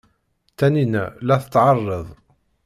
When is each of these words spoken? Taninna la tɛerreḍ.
Taninna 0.57 1.03
la 1.27 1.35
tɛerreḍ. 1.51 2.07